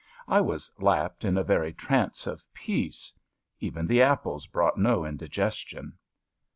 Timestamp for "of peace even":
2.25-3.85